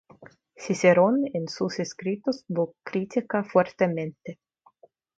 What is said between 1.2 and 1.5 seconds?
en